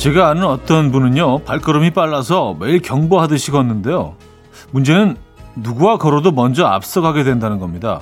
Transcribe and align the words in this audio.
제가 0.00 0.30
아는 0.30 0.44
어떤 0.44 0.90
분은요, 0.90 1.40
발걸음이 1.40 1.90
빨라서 1.90 2.56
매일 2.58 2.80
경보하듯이 2.80 3.50
걷는데요. 3.50 4.14
문제는 4.70 5.18
누구와 5.56 5.98
걸어도 5.98 6.32
먼저 6.32 6.64
앞서가게 6.64 7.22
된다는 7.22 7.58
겁니다. 7.58 8.00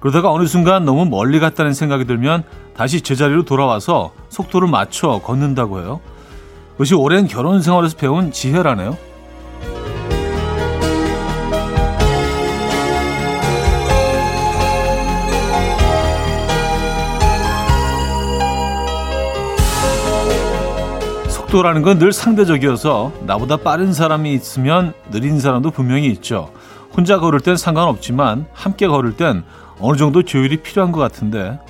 그러다가 0.00 0.32
어느 0.32 0.46
순간 0.46 0.86
너무 0.86 1.04
멀리 1.04 1.40
갔다는 1.40 1.74
생각이 1.74 2.06
들면 2.06 2.44
다시 2.74 3.02
제자리로 3.02 3.44
돌아와서 3.44 4.12
속도를 4.30 4.68
맞춰 4.68 5.20
걷는다고 5.22 5.80
해요. 5.80 6.00
그것이 6.72 6.94
오랜 6.94 7.26
결혼 7.26 7.60
생활에서 7.60 7.98
배운 7.98 8.32
지혜라네요. 8.32 8.96
속도라는 21.54 21.82
건 21.82 21.98
늘 22.00 22.12
상대적이어서 22.12 23.12
나보다 23.26 23.58
빠른 23.58 23.92
사람이 23.92 24.34
있으면 24.34 24.92
느린 25.12 25.38
사람도 25.38 25.70
분명히 25.70 26.08
있죠. 26.08 26.52
혼자 26.96 27.20
걸을 27.20 27.38
땐 27.38 27.56
상관없지만 27.56 28.46
함께 28.52 28.88
걸을 28.88 29.16
땐 29.16 29.44
어느 29.78 29.96
정도 29.96 30.24
조율이 30.24 30.62
필요한 30.62 30.90
것 30.90 30.98
같은데 30.98 31.60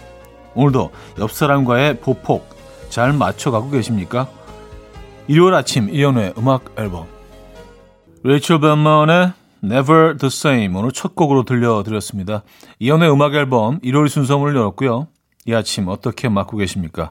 오늘도 0.55 0.91
옆 1.19 1.31
사람과의 1.31 2.01
보폭 2.01 2.49
잘 2.89 3.13
맞춰가고 3.13 3.71
계십니까? 3.71 4.27
일요일 5.29 5.53
아침 5.53 5.91
이연우의 5.91 6.35
음악 6.39 6.75
앨범 6.79 7.05
레이첼 8.23 8.61
벤먼의 8.61 9.33
Never 9.63 10.17
the 10.17 10.29
Same 10.29 10.79
오늘 10.79 10.93
첫 10.93 11.15
곡으로 11.15 11.45
들려드렸습니다. 11.45 12.43
이연우의 12.79 13.13
음악 13.13 13.35
앨범 13.35 13.81
일요일 13.83 14.09
순서문을 14.09 14.57
열었고요. 14.57 15.09
이 15.47 15.53
아침 15.53 15.89
어떻게 15.89 16.31
맞고 16.31 16.57
계십니까? 16.57 17.11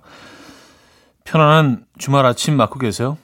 편안한 1.24 1.86
주말 1.98 2.26
아침 2.26 2.58
맞고 2.58 2.80
계세요? 2.80 3.18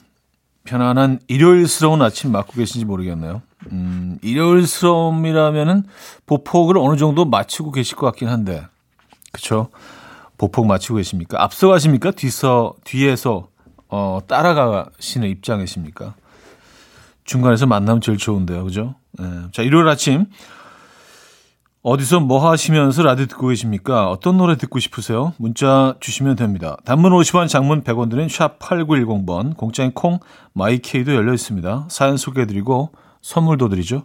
편안한 0.64 1.20
일요일스러운 1.28 2.02
아침 2.02 2.32
맞고 2.32 2.52
계신지 2.54 2.84
모르겠네요. 2.84 3.42
음, 3.72 4.18
일요일스러움이라면은 4.22 5.84
보폭을 6.26 6.78
어느 6.78 6.96
정도 6.96 7.24
맞추고 7.24 7.72
계실 7.72 7.96
것 7.96 8.06
같긴 8.06 8.28
한데, 8.28 8.66
그쵸? 9.32 9.68
보폭 10.38 10.66
맞추고 10.66 10.96
계십니까? 10.96 11.42
앞서가십니까? 11.42 12.12
뒤서, 12.12 12.74
뒤에서, 12.84 13.48
어, 13.88 14.20
따라가시는 14.26 15.28
입장이십니까? 15.28 16.14
중간에서 17.24 17.66
만나면 17.66 18.00
제일 18.00 18.16
좋은데요. 18.18 18.64
그죠? 18.64 18.94
네. 19.18 19.24
자, 19.52 19.62
일요일 19.62 19.86
아침. 19.88 20.26
어디서 21.82 22.20
뭐 22.20 22.50
하시면서 22.50 23.02
라디오 23.02 23.24
듣고 23.24 23.48
계십니까? 23.48 24.10
어떤 24.10 24.36
노래 24.36 24.56
듣고 24.58 24.78
싶으세요? 24.78 25.32
문자 25.38 25.94
주시면 26.00 26.36
됩니다. 26.36 26.76
단문 26.84 27.12
50원, 27.12 27.48
장문 27.48 27.84
100원 27.84 28.10
드는 28.10 28.28
샵 28.28 28.58
8910번, 28.58 29.56
공짜인 29.56 29.92
콩, 29.92 30.18
마이케이도 30.52 31.14
열려 31.14 31.32
있습니다. 31.32 31.86
사연 31.88 32.18
소개해드리고 32.18 32.90
선물도 33.22 33.70
드리죠. 33.70 34.04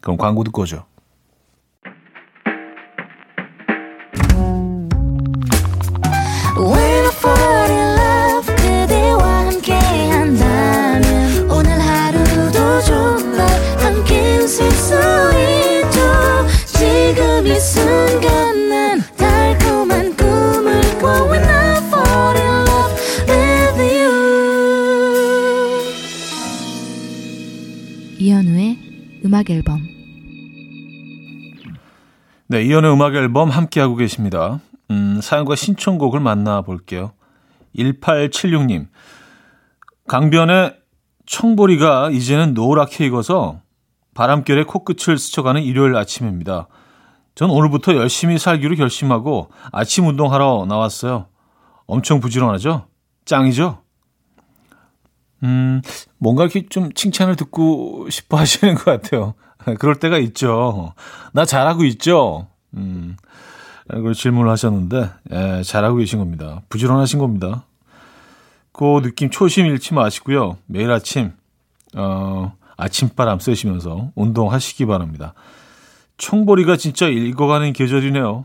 그럼 0.00 0.16
광고 0.16 0.44
듣고 0.44 0.62
오죠. 0.62 0.84
음악 29.42 29.50
앨범 29.50 29.80
네, 32.46 32.62
이연의 32.62 32.92
음악 32.92 33.14
앨범 33.14 33.48
함께하고 33.50 33.96
계십니다. 33.96 34.60
음, 34.90 35.20
사연과 35.22 35.56
신청곡을 35.56 36.20
만나볼게요. 36.20 37.12
1876님. 37.76 38.88
강변의 40.06 40.76
청보리가 41.26 42.10
이제는 42.10 42.52
노랗게 42.52 43.06
익어서 43.06 43.60
바람결에 44.14 44.64
코끝을 44.64 45.16
스쳐가는 45.16 45.62
일요일 45.62 45.96
아침입니다. 45.96 46.68
전 47.34 47.50
오늘부터 47.50 47.96
열심히 47.96 48.38
살기로 48.38 48.76
결심하고 48.76 49.50
아침 49.72 50.06
운동하러 50.06 50.66
나왔어요. 50.68 51.28
엄청 51.86 52.20
부지런하죠? 52.20 52.86
짱이죠? 53.24 53.82
음, 55.42 55.82
뭔가 56.18 56.44
이렇게 56.44 56.66
좀 56.68 56.92
칭찬을 56.92 57.36
듣고 57.36 58.08
싶어 58.10 58.36
하시는 58.38 58.74
것 58.74 58.84
같아요. 58.84 59.34
그럴 59.78 59.96
때가 59.96 60.18
있죠. 60.18 60.94
나 61.32 61.44
잘하고 61.44 61.84
있죠? 61.84 62.46
음, 62.74 63.16
그걸 63.88 64.14
질문을 64.14 64.50
하셨는데, 64.50 65.10
예, 65.32 65.62
잘하고 65.62 65.96
계신 65.96 66.18
겁니다. 66.18 66.62
부지런하신 66.68 67.18
겁니다. 67.18 67.64
그 68.72 69.02
느낌 69.02 69.30
초심 69.30 69.66
잃지 69.66 69.94
마시고요. 69.94 70.56
매일 70.66 70.90
아침, 70.90 71.32
어, 71.94 72.54
아침바람 72.76 73.38
쐬시면서 73.38 74.10
운동하시기 74.14 74.86
바랍니다. 74.86 75.34
총보리가 76.16 76.76
진짜 76.76 77.06
읽어가는 77.06 77.72
계절이네요. 77.72 78.44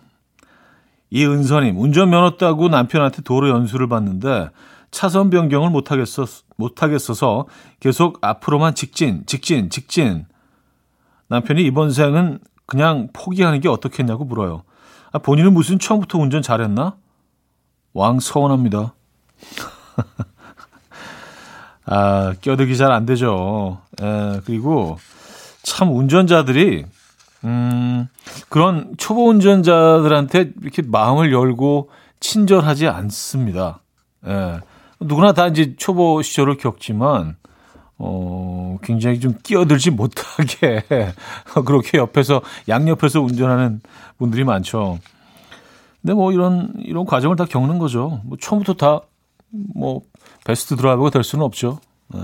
이은서님, 1.09 1.79
운전면허 1.79 2.37
따고 2.37 2.67
남편한테 2.67 3.21
도로 3.21 3.49
연수를 3.49 3.87
받는데, 3.87 4.49
차선 4.91 5.29
변경을 5.29 5.69
못하겠어, 5.69 6.25
못하겠어서 6.55 7.45
계속 7.79 8.19
앞으로만 8.21 8.75
직진, 8.75 9.23
직진, 9.25 9.69
직진. 9.69 10.25
남편이 11.27 11.63
이번 11.63 11.91
생은 11.91 12.39
그냥 12.65 13.09
포기하는 13.13 13.59
게 13.61 13.69
어떻겠냐고 13.69 14.25
물어요. 14.25 14.63
아, 15.11 15.19
본인은 15.19 15.53
무슨 15.53 15.79
처음부터 15.79 16.17
운전 16.19 16.41
잘했나? 16.41 16.95
왕 17.93 18.19
서운합니다. 18.19 18.93
아, 21.85 22.33
껴들기 22.41 22.75
잘 22.77 22.91
안 22.91 23.05
되죠. 23.05 23.79
에, 24.01 24.41
그리고 24.45 24.97
참 25.63 25.95
운전자들이, 25.95 26.85
음, 27.45 28.07
그런 28.49 28.93
초보 28.97 29.29
운전자들한테 29.29 30.51
이렇게 30.61 30.81
마음을 30.81 31.31
열고 31.31 31.89
친절하지 32.19 32.87
않습니다. 32.87 33.79
예. 34.25 34.59
누구나 34.99 35.33
다 35.33 35.47
이제 35.47 35.75
초보 35.75 36.21
시절을 36.21 36.57
겪지만 36.57 37.35
어, 37.97 38.77
굉장히 38.83 39.19
좀 39.19 39.35
끼어들지 39.43 39.91
못하게 39.91 40.83
그렇게 41.65 41.97
옆에서 41.97 42.41
양옆에서 42.67 43.21
운전하는 43.21 43.81
분들이 44.17 44.43
많죠. 44.43 44.99
근데 46.01 46.13
뭐 46.13 46.31
이런 46.31 46.73
이런 46.77 47.05
과정을 47.05 47.35
다 47.35 47.45
겪는 47.45 47.79
거죠. 47.79 48.21
뭐 48.25 48.37
처음부터 48.39 48.73
다 48.73 49.07
뭐 49.49 50.01
베스트 50.45 50.75
드라이버가 50.75 51.09
될 51.09 51.23
수는 51.23 51.43
없죠. 51.45 51.79
네. 52.13 52.19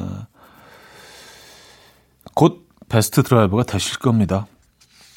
곧 2.34 2.68
베스트 2.90 3.24
드라이버가 3.24 3.64
되실 3.64 4.00
겁니다. 4.00 4.48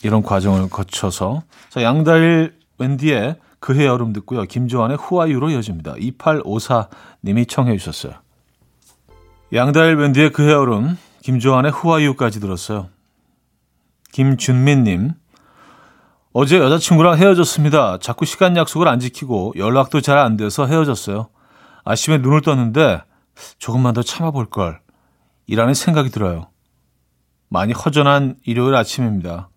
이런 0.02 0.22
과정을 0.22 0.68
거쳐서 0.68 1.42
자 1.70 1.82
양다일 1.82 2.58
웬디의 2.78 3.36
그해 3.66 3.84
여름 3.84 4.12
듣고요. 4.12 4.44
김조한의 4.44 4.96
후아유로 4.96 5.50
이어집니다. 5.50 5.94
2854님이 5.94 7.48
청해 7.48 7.76
주셨어요. 7.78 8.12
양다일 9.52 9.96
밴드의 9.96 10.30
그해 10.30 10.52
여름, 10.52 10.96
김조한의 11.22 11.72
후아유까지 11.72 12.38
들었어요. 12.38 12.90
김준민님, 14.12 15.14
어제 16.32 16.58
여자친구랑 16.58 17.18
헤어졌습니다. 17.18 17.98
자꾸 17.98 18.24
시간 18.24 18.56
약속을 18.56 18.86
안 18.86 19.00
지키고 19.00 19.54
연락도 19.56 20.00
잘 20.00 20.16
안 20.16 20.36
돼서 20.36 20.66
헤어졌어요. 20.66 21.28
아침에 21.84 22.18
눈을 22.18 22.42
떴는데 22.42 23.02
조금만 23.58 23.94
더 23.94 24.04
참아볼 24.04 24.46
걸. 24.48 24.80
이라는 25.48 25.74
생각이 25.74 26.10
들어요. 26.10 26.50
많이 27.48 27.72
허전한 27.72 28.36
일요일 28.44 28.76
아침입니다. 28.76 29.48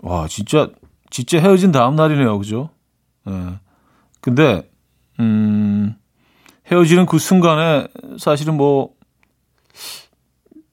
와, 0.00 0.26
진짜 0.26 0.70
진짜 1.12 1.38
헤어진 1.38 1.72
다음 1.72 1.94
날이네요. 1.94 2.38
그죠? 2.38 2.70
예. 3.28 3.58
근데, 4.22 4.66
음, 5.20 5.94
헤어지는 6.70 7.04
그 7.04 7.18
순간에 7.18 7.86
사실은 8.18 8.56
뭐, 8.56 8.94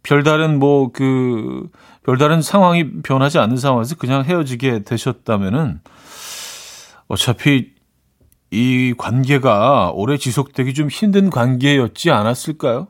별다른 0.01 0.57
뭐, 0.57 0.93
그, 0.93 1.69
별다른 2.03 2.41
상황이 2.41 3.01
변하지 3.01 3.37
않는 3.37 3.57
상황에서 3.57 3.95
그냥 3.95 4.23
헤어지게 4.23 4.85
되셨다면은 4.85 5.81
어차피 7.09 7.73
이 8.49 8.93
관계가 8.97 9.91
오래 9.93 10.17
지속되기 10.17 10.73
좀 10.73 10.87
힘든 10.87 11.29
관계였지 11.29 12.11
않았을까요? 12.11 12.87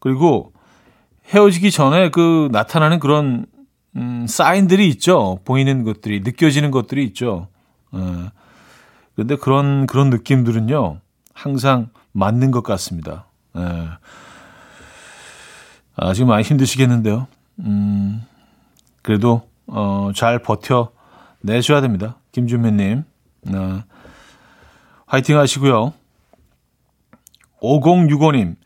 그리고 0.00 0.52
헤어지기 1.28 1.70
전에 1.70 2.10
그 2.10 2.50
나타나는 2.52 2.98
그런 2.98 3.46
음, 3.96 4.26
사인들이 4.26 4.88
있죠. 4.90 5.40
보이는 5.44 5.84
것들이, 5.84 6.20
느껴지는 6.20 6.70
것들이 6.70 7.04
있죠. 7.06 7.48
예. 7.94 8.30
근데 9.14 9.36
그런, 9.36 9.86
그런 9.86 10.10
느낌들은요, 10.10 11.00
항상 11.34 11.90
맞는 12.12 12.50
것 12.50 12.62
같습니다. 12.62 13.26
예. 13.56 13.88
아, 15.96 16.14
지금 16.14 16.28
많이 16.28 16.42
힘드시겠는데요. 16.42 17.26
음, 17.60 18.22
그래도, 19.02 19.48
어, 19.66 20.10
잘 20.14 20.38
버텨 20.38 20.90
내셔야 21.40 21.80
됩니다. 21.80 22.16
김준민님. 22.32 23.04
어, 23.54 23.82
화이팅 25.06 25.38
하시고요. 25.38 25.92
5065님. 27.60 28.56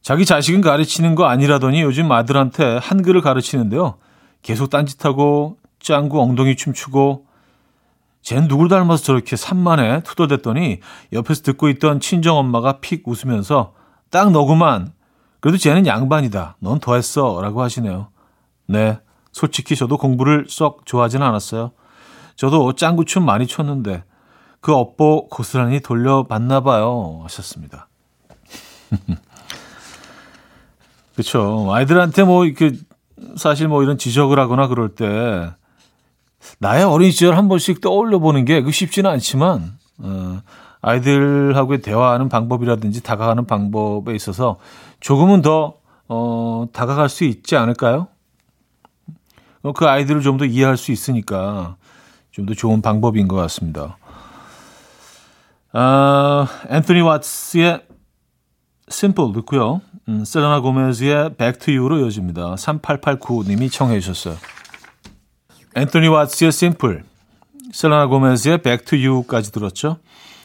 자기 0.00 0.24
자식은 0.24 0.62
가르치는 0.62 1.14
거 1.14 1.26
아니라더니 1.26 1.82
요즘 1.82 2.10
아들한테 2.10 2.78
한글을 2.78 3.20
가르치는데요. 3.20 3.98
계속 4.42 4.70
딴짓하고 4.70 5.58
짱구 5.78 6.20
엉덩이 6.20 6.56
춤추고 6.56 7.26
쟨 8.22 8.48
누굴 8.48 8.68
닮아서 8.68 9.02
저렇게 9.02 9.36
산만해 9.36 10.02
투덜댔더니 10.04 10.80
옆에서 11.12 11.42
듣고 11.42 11.68
있던 11.70 12.00
친정엄마가 12.00 12.80
픽 12.80 13.06
웃으면서 13.06 13.72
딱 14.10 14.30
너구만. 14.30 14.92
그래도 15.40 15.56
쟤는 15.56 15.86
양반이다. 15.86 16.56
넌 16.60 16.80
더했어. 16.80 17.40
라고 17.40 17.62
하시네요. 17.62 18.08
네. 18.66 18.98
솔직히 19.32 19.74
저도 19.74 19.96
공부를 19.96 20.46
썩 20.48 20.84
좋아하진 20.84 21.22
않았어요. 21.22 21.72
저도 22.36 22.74
짱구춤 22.74 23.24
많이 23.24 23.46
췄는데 23.46 24.04
그 24.60 24.74
업보 24.74 25.28
고스란히 25.28 25.80
돌려봤나 25.80 26.60
봐요. 26.60 27.20
하셨습니다. 27.22 27.88
그렇죠. 31.14 31.72
아이들한테 31.72 32.24
뭐 32.24 32.44
이렇게 32.44 32.72
사실 33.36 33.68
뭐 33.68 33.82
이런 33.82 33.98
지적을 33.98 34.38
하거나 34.38 34.66
그럴 34.68 34.90
때 34.94 35.50
나의 36.58 36.84
어린 36.84 37.10
시절 37.10 37.36
한 37.36 37.48
번씩 37.48 37.80
떠올려 37.80 38.18
보는 38.18 38.44
게그 38.44 38.70
쉽지는 38.70 39.10
않지만 39.10 39.78
어, 39.98 40.40
아이들하고의 40.80 41.82
대화하는 41.82 42.28
방법이라든지 42.28 43.02
다가가는 43.02 43.46
방법에 43.46 44.14
있어서 44.14 44.56
조금은 45.00 45.42
더 45.42 45.74
어, 46.08 46.66
다가갈 46.72 47.08
수 47.08 47.24
있지 47.24 47.56
않을까요? 47.56 48.08
어, 49.62 49.72
그 49.72 49.86
아이들을 49.86 50.22
좀 50.22 50.38
더 50.38 50.44
이해할 50.46 50.76
수 50.76 50.90
있으니까 50.92 51.76
좀 52.30 52.46
더 52.46 52.54
좋은 52.54 52.80
방법인 52.80 53.28
것 53.28 53.36
같습니다. 53.36 53.98
아, 55.72 56.46
앤토니 56.68 57.00
왓스의 57.02 57.82
심플 58.88 59.32
듣고요. 59.34 59.82
음, 60.08 60.24
셀레나 60.24 60.60
고메즈의 60.60 61.34
Back 61.36 61.60
to 61.60 61.74
You로 61.74 61.98
이어집니다. 61.98 62.54
3889님이 62.54 63.70
청해 63.70 64.00
주셨어요. 64.00 64.36
앤토니 65.76 66.08
왓스의 66.08 66.48
Simple, 66.48 67.00
셀레나 67.72 68.06
고메즈의 68.06 68.58
Back 68.62 68.84
to 68.84 68.98
You까지 68.98 69.52
들었죠. 69.52 69.98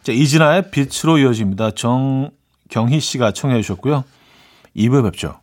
자, 0.03 0.11
이진아의 0.11 0.69
빛으로 0.69 1.17
이어집니다. 1.17 1.71
정경희 1.71 2.99
씨가 2.99 3.31
청해 3.31 3.61
주셨고요. 3.61 4.03
2부에 4.75 5.03
뵙죠. 5.03 5.39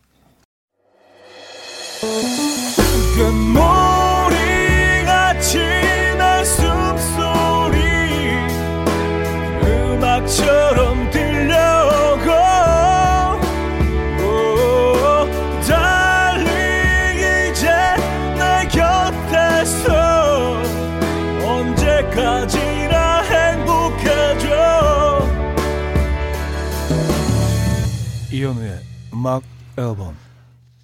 음악 29.23 29.41
앨범 29.77 30.17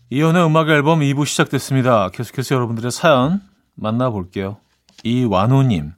이현우의 0.09 0.45
음악 0.45 0.69
앨범 0.69 1.01
2부 1.01 1.25
시작됐습니다. 1.25 2.07
계속해서 2.07 2.55
여러분들의 2.55 2.89
사연 2.89 3.41
만나볼게요. 3.75 4.55
이완호님 5.03 5.91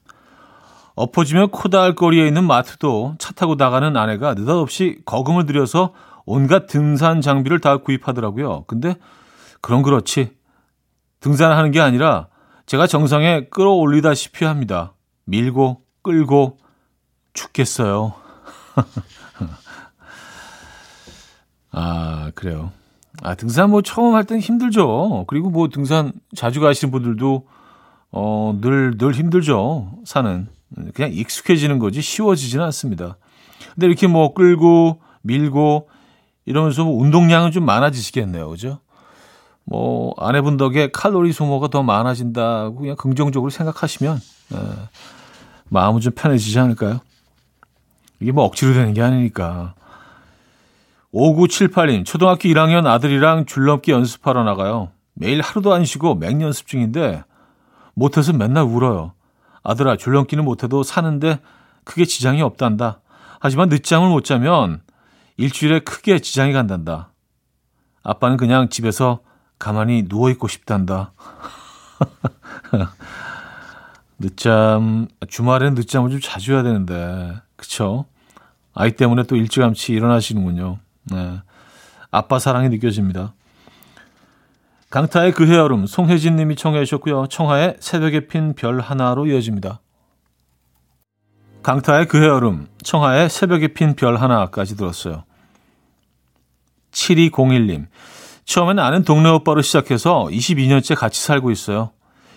엎어지며 0.95 1.51
코다할 1.51 1.93
거리에 1.93 2.25
있는 2.25 2.45
마트도 2.45 3.13
차 3.19 3.31
타고 3.33 3.53
나가는 3.53 3.95
아내가 3.95 4.33
느닷없이 4.33 5.01
거금을 5.05 5.45
들여서 5.45 5.93
온갖 6.25 6.65
등산 6.65 7.21
장비를 7.21 7.59
다 7.59 7.77
구입하더라고요. 7.77 8.63
근데 8.65 8.95
그런 9.61 9.83
그렇지 9.83 10.35
등산하는 11.19 11.69
게 11.69 11.79
아니라 11.79 12.27
제가 12.65 12.87
정상에 12.87 13.49
끌어올리다시피 13.51 14.45
합니다. 14.45 14.95
밀고 15.25 15.83
끌고 16.01 16.57
죽겠어요. 17.33 18.15
아, 21.71 22.31
그래요. 22.35 22.71
아, 23.21 23.35
등산 23.35 23.69
뭐 23.69 23.81
처음 23.81 24.15
할 24.15 24.23
때는 24.23 24.41
힘들죠. 24.41 25.25
그리고 25.27 25.49
뭐 25.49 25.69
등산 25.69 26.11
자주 26.35 26.59
가시는 26.59 26.91
분들도 26.91 27.47
어, 28.11 28.57
늘, 28.61 28.97
늘 28.97 29.13
힘들죠. 29.13 29.91
산은. 30.05 30.47
그냥 30.93 31.11
익숙해지는 31.13 31.79
거지 31.79 32.01
쉬워지지는 32.01 32.63
않습니다. 32.65 33.17
근데 33.73 33.87
이렇게 33.87 34.07
뭐 34.07 34.33
끌고 34.33 35.01
밀고 35.21 35.89
이러면서 36.45 36.83
뭐 36.83 37.01
운동량은 37.01 37.51
좀 37.51 37.65
많아지시겠네요. 37.65 38.49
그죠? 38.49 38.79
뭐 39.63 40.13
아내분 40.17 40.57
덕에 40.57 40.89
칼로리 40.91 41.33
소모가 41.33 41.67
더 41.67 41.83
많아진다고 41.83 42.75
그냥 42.75 42.95
긍정적으로 42.95 43.49
생각하시면 43.49 44.17
에, 44.17 44.57
마음은 45.69 46.01
좀 46.01 46.13
편해지지 46.13 46.57
않을까요? 46.59 46.99
이게 48.19 48.31
뭐 48.31 48.45
억지로 48.45 48.73
되는 48.73 48.93
게 48.93 49.01
아니니까. 49.01 49.75
5978님, 51.13 52.05
초등학교 52.05 52.47
1학년 52.49 52.87
아들이랑 52.87 53.45
줄넘기 53.45 53.91
연습하러 53.91 54.43
나가요. 54.43 54.91
매일 55.13 55.41
하루도 55.41 55.73
안 55.73 55.83
쉬고 55.83 56.15
맹연습 56.15 56.67
중인데 56.67 57.23
못해서 57.93 58.31
맨날 58.31 58.63
울어요. 58.63 59.13
아들아, 59.63 59.97
줄넘기는 59.97 60.43
못해도 60.43 60.83
사는데 60.83 61.39
크게 61.83 62.05
지장이 62.05 62.41
없단다. 62.41 63.01
하지만 63.39 63.69
늦잠을 63.69 64.09
못 64.09 64.23
자면 64.23 64.81
일주일에 65.37 65.79
크게 65.79 66.19
지장이 66.19 66.53
간단다. 66.53 67.09
아빠는 68.03 68.37
그냥 68.37 68.69
집에서 68.69 69.19
가만히 69.59 70.05
누워있고 70.07 70.47
싶단다. 70.47 71.11
늦잠, 74.17 75.07
주말엔 75.27 75.73
늦잠을 75.73 76.11
좀 76.11 76.19
자주 76.21 76.53
해야 76.53 76.63
되는데, 76.63 77.35
그쵸? 77.55 78.05
아이 78.73 78.91
때문에 78.91 79.23
또 79.23 79.35
일찌감치 79.35 79.93
일어나시는군요. 79.93 80.79
네. 81.03 81.41
아빠 82.11 82.39
사랑이 82.39 82.69
느껴집니다. 82.69 83.33
강타의 84.89 85.31
그해 85.31 85.55
여름 85.55 85.85
송혜진 85.85 86.35
님이 86.35 86.55
청해 86.55 86.83
주셨고요. 86.83 87.27
청하의 87.27 87.77
새벽에 87.79 88.27
핀 88.27 88.53
별 88.53 88.81
하나로 88.81 89.25
이어집니다. 89.27 89.79
강타의 91.63 92.07
그해 92.07 92.27
여름 92.27 92.67
청하의 92.83 93.29
새벽에 93.29 93.69
핀 93.69 93.95
별 93.95 94.17
하나까지 94.17 94.75
들었어요. 94.75 95.23
7201님 96.91 97.87
처음엔 98.43 98.79
아는 98.79 99.03
동네 99.03 99.29
오빠로 99.29 99.61
시작해서 99.61 100.27
22년째 100.29 100.95
같이 100.97 101.21
살고 101.21 101.51
있어요. 101.51 101.91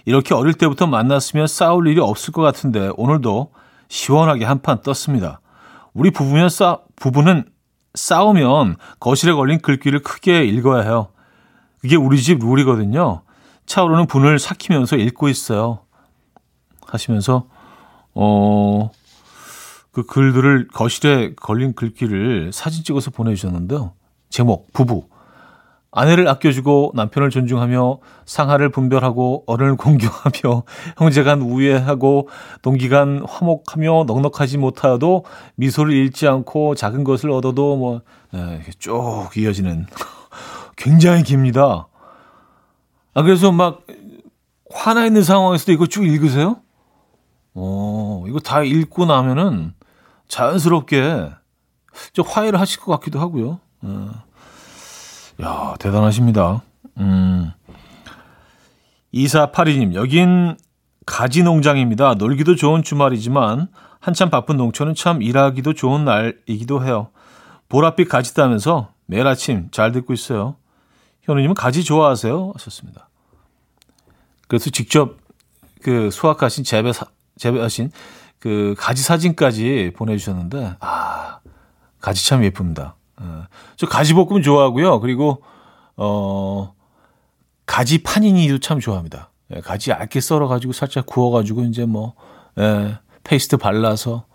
이렇게 0.05 0.35
어릴 0.35 0.55
때부터 0.55 0.87
만났으면 0.87 1.47
싸울 1.49 1.89
일이 1.89 1.99
없을 2.01 2.33
것 2.33 2.43
같은데 2.43 2.91
오늘도 2.97 3.53
시원하게 3.89 4.45
한 4.45 4.61
판 4.63 4.83
떴습니다. 4.83 5.41
우리 5.93 6.11
부부면 6.11 6.49
싸, 6.51 6.79
부부는 6.97 7.45
싸우면 7.95 8.77
거실에 9.01 9.33
걸린 9.33 9.61
글귀를 9.61 10.01
크게 10.01 10.45
읽어야 10.45 10.83
해요. 10.83 11.09
그게 11.81 11.97
우리 11.97 12.21
집 12.21 12.41
룰이거든요. 12.41 13.23
차오르는 13.67 14.07
분을 14.07 14.39
삭히면서 14.39 14.97
읽고 14.97 15.29
있어요. 15.29 15.81
하시면서, 16.87 17.47
어, 18.15 18.91
그 19.93 20.05
글들을 20.05 20.69
거실에 20.69 21.35
걸린 21.35 21.75
글귀를 21.75 22.53
사진 22.53 22.85
찍어서 22.85 23.11
보내주셨는데요. 23.11 23.93
제목, 24.29 24.73
부부. 24.73 25.09
아내를 25.97 26.27
아껴주고 26.27 26.91
남편을 26.95 27.31
존중하며 27.31 27.99
상하를 28.27 28.69
분별하고 28.69 29.45
어른을 29.47 29.77
공경하며 29.79 30.65
형제 30.99 31.23
간 31.23 31.41
우애하고 31.41 32.29
동기 32.63 32.89
간 32.89 33.25
화목하며 33.27 34.05
넉넉하지 34.09 34.59
못하여도 34.59 35.25
미소를 35.55 35.95
잃지 35.95 36.27
않고 36.27 36.75
작은 36.75 37.05
것을 37.05 37.31
얻어도 37.31 37.77
뭐, 37.77 38.03
네, 38.33 38.61
쭉 38.79 39.31
이어지는 39.37 39.87
굉장히 40.77 41.23
깁니다. 41.23 41.87
아, 43.15 43.23
그래서 43.23 43.53
막 43.53 43.83
화나 44.73 45.07
있는 45.07 45.23
상황에서도 45.23 45.71
이거 45.71 45.87
쭉 45.87 46.05
읽으세요? 46.05 46.57
어, 47.55 48.25
이거 48.27 48.41
다 48.41 48.65
읽고 48.65 49.07
나면은 49.07 49.75
자연스럽게 50.27 51.31
좀 52.13 52.25
화해를 52.27 52.59
하실 52.59 52.81
것 52.81 52.91
같기도 52.91 53.21
하고요. 53.21 53.61
어. 53.83 54.24
야, 55.43 55.75
대단하십니다. 55.79 56.63
음. 56.99 57.53
2482님, 59.13 59.95
여긴 59.95 60.57
가지 61.07 61.43
농장입니다. 61.43 62.15
놀기도 62.15 62.57
좋은 62.57 62.83
주말이지만 62.83 63.69
한참 64.01 64.31
바쁜 64.31 64.57
농촌은 64.57 64.95
참 64.95 65.23
일하기도 65.23 65.75
좋은 65.75 66.05
날이기도 66.05 66.85
해요. 66.85 67.09
보랏빛 67.69 68.09
가지 68.09 68.35
따면서 68.35 68.93
매일 69.07 69.27
아침 69.27 69.69
잘 69.71 69.93
듣고 69.93 70.13
있어요. 70.13 70.57
현우님은 71.23 71.55
가지 71.55 71.85
좋아하세요? 71.85 72.53
하셨습니다. 72.55 73.09
그래서 74.47 74.71
직접 74.71 75.17
그 75.83 76.11
수확하신 76.11 76.65
재배 76.65 76.93
사, 76.93 77.07
재배하신 77.37 77.91
그 78.39 78.75
가지 78.79 79.03
사진까지 79.03 79.93
보내주셨는데 79.97 80.77
아 80.81 81.41
가지 82.01 82.27
참 82.27 82.45
예쁩니다. 82.45 82.95
어, 83.25 83.47
저 83.77 83.87
가지 83.87 84.13
볶음 84.15 84.43
좋아하고요. 84.43 85.01
그리고 85.01 85.43
어 85.97 86.75
가지 87.67 88.03
파니니도 88.03 88.59
참 88.59 88.81
좋아합니다. 88.81 89.31
예, 89.55 89.61
가지 89.61 89.91
얇게 89.91 90.21
썰어 90.21 90.47
가지고 90.49 90.73
살짝 90.73 91.07
구워 91.07 91.31
가지고 91.31 91.63
이제 91.63 91.87
뭐 91.87 92.15
예, 92.59 92.99
페이스트 93.23 93.57
발라서 93.57 94.27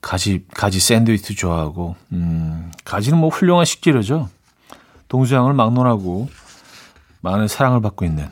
가지 0.00 0.46
가지 0.54 0.80
샌드위치 0.80 1.34
좋아하고 1.34 1.96
음, 2.12 2.70
가지는 2.84 3.18
뭐 3.18 3.28
훌륭한 3.28 3.64
식재료죠. 3.64 4.28
동서양을 5.08 5.52
막론하고 5.52 6.28
많은 7.20 7.48
사랑을 7.48 7.82
받고 7.82 8.04
있는 8.04 8.30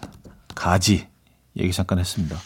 가지 0.55 1.09
얘기 1.57 1.73
잠깐 1.73 1.99
했습니다. 1.99 2.37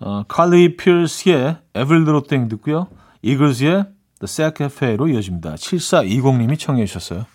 어, 0.00 0.24
칼리 0.28 0.76
Every 0.76 2.02
Little 2.02 2.22
Thing 2.28 2.48
듣고요. 2.50 2.88
이글스의 3.22 3.86
Cafe로 4.56 5.08
이어집니다. 5.08 5.54
7420님이 5.54 6.58
청해 6.58 6.84
주셨어요. 6.86 7.26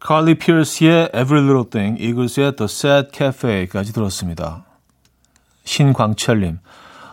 칼리 0.00 0.36
피어스의 0.36 1.10
Every 1.14 1.42
Little 1.44 1.70
Thing, 1.70 2.02
이글스의 2.02 2.56
The 2.56 2.66
Sad 2.66 3.08
Cafe까지 3.12 3.92
들었습니다. 3.92 4.64
신광철님, 5.64 6.58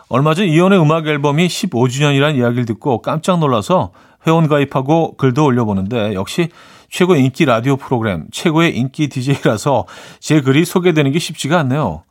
얼마 0.07 0.33
전 0.33 0.45
이연의 0.45 0.79
음악 0.79 1.07
앨범이 1.07 1.47
15주년이라는 1.47 2.37
이야기를 2.37 2.65
듣고 2.65 3.01
깜짝 3.01 3.39
놀라서 3.39 3.91
회원 4.27 4.47
가입하고 4.47 5.17
글도 5.17 5.43
올려보는데 5.43 6.13
역시 6.13 6.49
최고 6.89 7.15
인기 7.15 7.45
라디오 7.45 7.75
프로그램, 7.75 8.27
최고의 8.31 8.77
인기 8.77 9.09
DJ라서 9.09 9.85
제 10.19 10.41
글이 10.41 10.65
소개되는 10.65 11.11
게 11.11 11.19
쉽지가 11.19 11.59
않네요. 11.59 12.03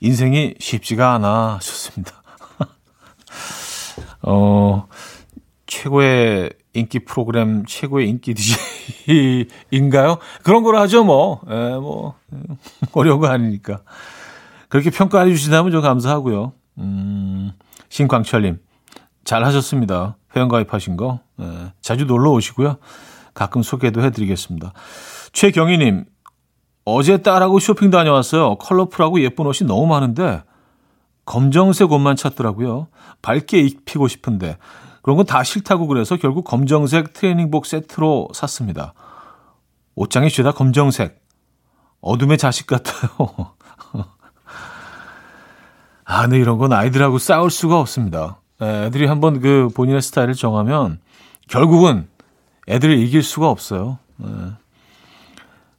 인생이 0.00 0.54
쉽지가 0.58 1.14
않아. 1.14 1.58
좋습니다. 1.60 2.22
어, 4.22 4.86
최고의 5.80 6.50
인기 6.74 6.98
프로그램 7.00 7.64
최고의 7.66 8.08
인기 8.08 8.34
DJ인가요? 8.34 10.18
그런 10.42 10.62
걸 10.62 10.76
하죠, 10.76 11.04
뭐. 11.04 11.40
예, 11.48 11.54
뭐, 11.76 12.16
어려운 12.92 13.18
거 13.18 13.28
아니니까. 13.28 13.80
그렇게 14.68 14.90
평가해 14.90 15.30
주신다면 15.30 15.72
좀 15.72 15.80
감사하고요. 15.80 16.52
음, 16.78 17.52
신광철님, 17.88 18.60
잘 19.24 19.42
하셨습니다. 19.44 20.18
회원가입하신 20.36 20.98
거. 20.98 21.20
예, 21.40 21.72
자주 21.80 22.04
놀러 22.04 22.30
오시고요. 22.32 22.76
가끔 23.32 23.62
소개도 23.62 24.02
해드리겠습니다. 24.02 24.74
최경희님, 25.32 26.04
어제 26.84 27.22
딸하고 27.22 27.58
쇼핑 27.58 27.90
다녀왔어요. 27.90 28.56
컬러풀하고 28.56 29.22
예쁜 29.22 29.46
옷이 29.46 29.66
너무 29.66 29.86
많은데, 29.86 30.42
검정색 31.24 31.90
옷만 31.90 32.16
찾더라고요. 32.16 32.88
밝게 33.22 33.60
입히고 33.60 34.08
싶은데, 34.08 34.58
그런 35.02 35.16
건 35.16 35.26
다 35.26 35.42
싫다고 35.42 35.86
그래서 35.86 36.16
결국 36.16 36.44
검정색 36.44 37.12
트레이닝복 37.12 37.66
세트로 37.66 38.28
샀습니다. 38.34 38.94
옷장이 39.94 40.30
죄다 40.30 40.52
검정색. 40.52 41.20
어둠의 42.00 42.38
자식 42.38 42.66
같아요. 42.66 43.10
아, 46.04 46.26
네, 46.26 46.38
이런 46.38 46.58
건 46.58 46.72
아이들하고 46.72 47.18
싸울 47.18 47.50
수가 47.50 47.78
없습니다. 47.78 48.40
네, 48.58 48.86
애들이 48.86 49.06
한번 49.06 49.40
그 49.40 49.68
본인의 49.74 50.02
스타일을 50.02 50.34
정하면 50.34 50.98
결국은 51.48 52.08
애들을 52.68 52.98
이길 52.98 53.22
수가 53.22 53.48
없어요. 53.48 53.98
네. 54.16 54.28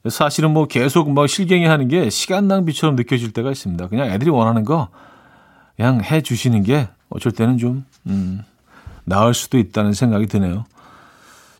사실은 0.08 0.52
뭐 0.52 0.66
계속 0.66 1.10
뭐 1.12 1.26
실갱이 1.26 1.64
하는 1.64 1.86
게 1.88 2.10
시간 2.10 2.48
낭비처럼 2.48 2.96
느껴질 2.96 3.32
때가 3.32 3.50
있습니다. 3.50 3.86
그냥 3.88 4.08
애들이 4.08 4.30
원하는 4.30 4.64
거 4.64 4.88
그냥 5.76 6.02
해 6.02 6.22
주시는 6.22 6.64
게 6.64 6.88
어쩔 7.08 7.30
때는 7.32 7.58
좀, 7.58 7.84
음, 8.06 8.42
나을 9.04 9.34
수도 9.34 9.58
있다는 9.58 9.92
생각이 9.92 10.26
드네요. 10.26 10.64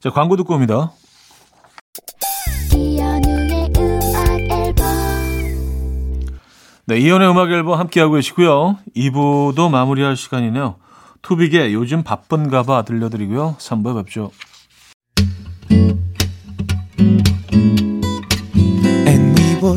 자, 0.01 0.11
광고 0.11 0.37
듣고 0.37 0.55
옵니다. 0.55 0.93
네, 6.85 6.99
이연의 6.99 7.31
음악 7.31 7.51
앨범 7.51 7.79
함께하고 7.79 8.15
계시고요. 8.15 8.79
2부도 8.97 9.71
마무리할 9.71 10.17
시간이네요. 10.17 10.77
투빅의 11.23 11.73
요즘 11.75 12.03
바쁜가 12.03 12.65
봐 12.65 12.83
들려드리고요. 12.83 13.57
3부에 13.59 14.05
뵙죠. 14.05 14.31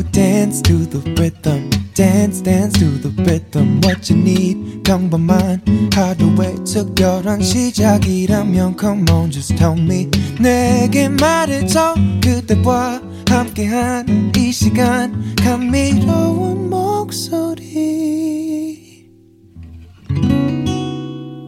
Dance 0.02 0.62
to 0.62 0.86
the 0.86 1.00
rhythm. 1.20 1.70
dance 1.96 2.42
dance 2.42 2.78
to 2.78 2.84
the 3.00 3.08
rhythm 3.24 3.80
what 3.82 4.12
you 4.12 4.20
need 4.20 4.82
평범한 4.84 5.62
하루의 5.94 6.56
특별한 6.66 7.40
시작이라면 7.40 8.76
come 8.78 9.10
on 9.10 9.30
just 9.30 9.56
tell 9.56 9.80
me 9.80 10.10
내게 10.38 11.08
말해줘 11.08 11.94
그대와 12.22 13.00
함께한 13.30 14.32
이 14.36 14.52
시간 14.52 15.34
감미로운 15.36 16.68
목소리 16.68 17.96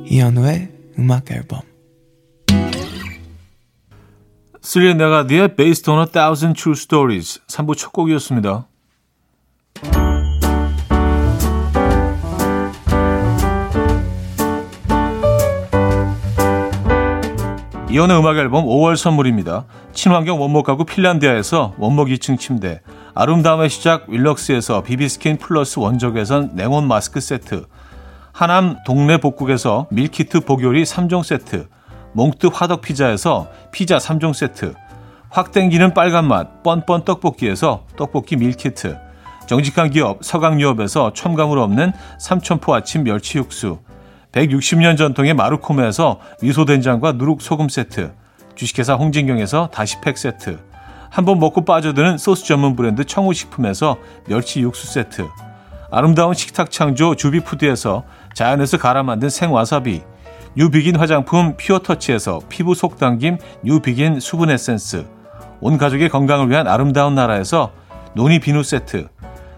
이현우의 0.06 0.68
음악 0.98 1.30
앨범 1.30 1.60
슬리의 4.68 4.96
내가 4.96 5.22
네의 5.22 5.56
Based 5.56 5.90
on 5.90 6.00
a 6.00 6.04
Thousand 6.04 6.60
True 6.60 6.74
Stories 6.76 7.40
3부 7.46 7.74
첫 7.74 7.90
곡이었습니다. 7.90 8.66
이혼의 17.90 18.18
음악 18.18 18.36
앨범 18.36 18.66
5월 18.66 18.96
선물입니다. 18.96 19.64
친환경 19.94 20.38
원목 20.38 20.66
가구 20.66 20.84
핀란디아에서 20.84 21.76
원목 21.78 22.08
2층 22.08 22.38
침대, 22.38 22.82
아름다움의 23.14 23.70
시작 23.70 24.10
윌럭스에서 24.10 24.82
비비스킨 24.82 25.38
플러스 25.38 25.78
원적외선 25.78 26.50
냉온 26.52 26.86
마스크 26.86 27.20
세트, 27.20 27.64
하남 28.32 28.76
동네 28.84 29.16
복국에서 29.16 29.86
밀키트 29.90 30.40
복요리 30.40 30.82
3종 30.82 31.22
세트, 31.22 31.68
몽뜨 32.18 32.48
화덕 32.52 32.80
피자에서 32.80 33.46
피자 33.70 33.98
3종 33.98 34.32
세트, 34.32 34.74
확 35.30 35.52
땡기는 35.52 35.94
빨간 35.94 36.26
맛 36.26 36.64
뻔뻔 36.64 37.04
떡볶이에서 37.04 37.84
떡볶이 37.96 38.34
밀키트, 38.34 38.98
정직한 39.46 39.90
기업 39.90 40.24
서강유업에서 40.24 41.12
첨가물 41.12 41.60
없는 41.60 41.92
삼천포 42.18 42.74
아침 42.74 43.04
멸치 43.04 43.38
육수, 43.38 43.78
160년 44.32 44.98
전통의 44.98 45.34
마루코메에서 45.34 46.18
미소된장과 46.42 47.12
누룩소금 47.12 47.68
세트, 47.68 48.12
주식회사 48.56 48.94
홍진경에서 48.94 49.68
다시팩 49.68 50.18
세트, 50.18 50.58
한번 51.10 51.38
먹고 51.38 51.64
빠져드는 51.64 52.18
소스 52.18 52.44
전문 52.46 52.74
브랜드 52.74 53.04
청우식품에서 53.04 53.96
멸치 54.26 54.60
육수 54.60 54.92
세트, 54.92 55.24
아름다운 55.92 56.34
식탁 56.34 56.72
창조 56.72 57.14
주비푸드에서 57.14 58.02
자연에서 58.34 58.76
갈아 58.76 59.04
만든 59.04 59.30
생와사비, 59.30 60.02
뉴비긴 60.56 60.96
화장품 60.96 61.56
피어터치에서 61.56 62.40
피부 62.48 62.74
속당김 62.74 63.38
뉴비긴 63.62 64.20
수분 64.20 64.50
에센스, 64.50 65.06
온 65.60 65.78
가족의 65.78 66.08
건강을 66.08 66.50
위한 66.50 66.66
아름다운 66.66 67.14
나라에서 67.14 67.72
노니 68.14 68.40
비누 68.40 68.62
세트, 68.62 69.08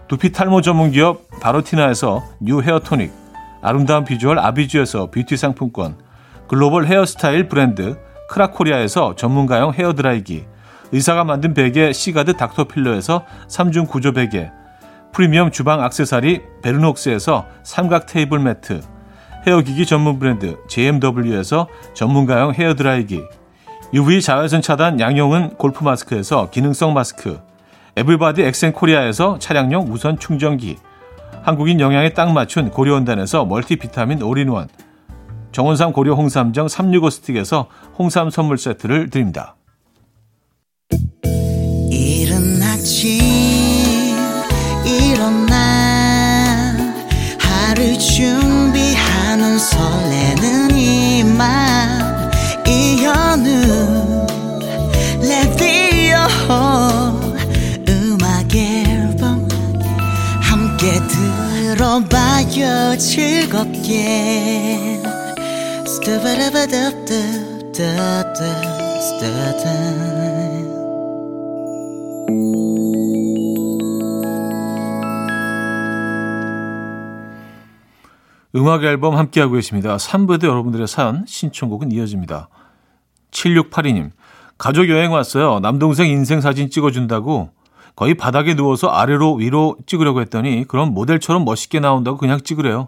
두피 0.07 0.31
탈모 0.31 0.61
전문 0.61 0.91
기업 0.91 1.27
바로티나에서 1.39 2.23
뉴 2.41 2.61
헤어 2.61 2.79
토닉, 2.79 3.11
아름다운 3.61 4.03
비주얼 4.03 4.39
아비주에서 4.39 5.11
뷰티 5.11 5.37
상품권, 5.37 5.97
글로벌 6.47 6.85
헤어스타일 6.85 7.47
브랜드 7.47 7.97
크라코리아에서 8.29 9.15
전문가용 9.15 9.73
헤어 9.73 9.93
드라이기, 9.93 10.45
의사가 10.91 11.23
만든 11.23 11.53
베개 11.53 11.93
시가드 11.93 12.33
닥터필러에서 12.33 13.25
3중 13.47 13.87
구조 13.87 14.11
베개, 14.11 14.51
프리미엄 15.13 15.51
주방 15.51 15.81
악세사리 15.81 16.41
베르녹스에서 16.61 17.45
삼각 17.63 18.05
테이블 18.05 18.39
매트, 18.39 18.81
헤어기기 19.45 19.85
전문 19.85 20.19
브랜드 20.19 20.57
JMW에서 20.67 21.67
전문가용 21.93 22.53
헤어드라이기, 22.53 23.21
UV 23.93 24.21
자외선 24.21 24.61
차단 24.61 24.99
양용은 24.99 25.55
골프 25.57 25.83
마스크에서 25.83 26.49
기능성 26.49 26.93
마스크, 26.93 27.39
에블바디 27.95 28.43
엑센코리아에서 28.43 29.39
차량용 29.39 29.85
무선 29.85 30.17
충전기, 30.17 30.77
한국인 31.43 31.79
영양에 31.79 32.13
딱 32.13 32.31
맞춘 32.31 32.69
고려은단에서 32.69 33.45
멀티비타민 33.45 34.21
올인원, 34.21 34.69
정원삼 35.51 35.91
고려 35.91 36.13
홍삼정 36.13 36.67
365 36.67 37.09
스틱에서 37.09 37.67
홍삼 37.97 38.29
선물 38.29 38.57
세트를 38.57 39.09
드립니다. 39.09 39.55
들어봐요 61.91 62.97
즐겁게 62.97 65.01
음악 78.55 78.83
앨범 78.83 79.17
함께하고 79.17 79.55
계십니다. 79.55 79.97
3부에도 79.97 80.45
여러분들의 80.45 80.87
사연, 80.87 81.25
신청곡은 81.27 81.91
이어집니다. 81.91 82.47
7682님, 83.31 84.11
가족 84.57 84.89
여행 84.89 85.11
왔어요. 85.11 85.59
남동생 85.59 86.09
인생 86.09 86.39
사진 86.39 86.69
찍어준다고 86.69 87.49
거의 87.95 88.15
바닥에 88.15 88.55
누워서 88.55 88.87
아래로 88.87 89.35
위로 89.35 89.77
찍으려고 89.85 90.21
했더니 90.21 90.65
그럼 90.67 90.93
모델처럼 90.93 91.45
멋있게 91.45 91.79
나온다고 91.79 92.17
그냥 92.17 92.41
찍으래요. 92.41 92.87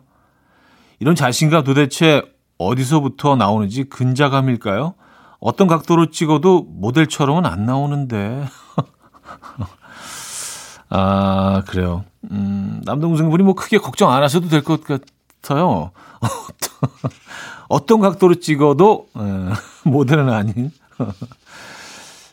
이런 0.99 1.15
자신감 1.15 1.63
도대체 1.63 2.21
어디서부터 2.57 3.35
나오는지 3.35 3.85
근자감일까요? 3.85 4.95
어떤 5.39 5.67
각도로 5.67 6.11
찍어도 6.11 6.65
모델처럼은 6.69 7.45
안 7.45 7.65
나오는데. 7.65 8.47
아, 10.89 11.63
그래요. 11.67 12.05
음, 12.31 12.81
남동생분이 12.85 13.43
뭐 13.43 13.55
크게 13.55 13.79
걱정 13.79 14.11
안 14.11 14.23
하셔도 14.23 14.47
될 14.47 14.63
것 14.63 14.81
같아요. 14.83 15.91
어떤 17.67 17.99
각도로 17.99 18.35
찍어도 18.35 19.07
에, 19.17 19.89
모델은 19.89 20.29
아닌. 20.29 20.71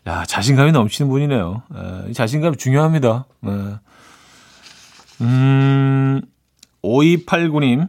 야, 0.07 0.25
자신감이 0.25 0.73
넘치는 0.73 1.11
분이네요. 1.11 1.62
에, 2.09 2.12
자신감 2.12 2.57
중요합니다. 2.57 3.26
에. 3.47 3.50
음, 5.21 6.23
5289님. 6.83 7.88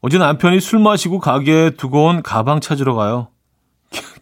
어제 0.00 0.18
남편이 0.18 0.60
술 0.60 0.78
마시고 0.78 1.18
가게에 1.18 1.70
두고 1.70 2.06
온 2.06 2.22
가방 2.22 2.60
찾으러 2.60 2.94
가요. 2.94 3.28